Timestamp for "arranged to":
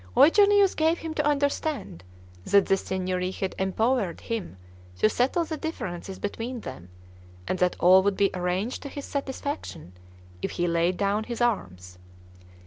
8.33-8.89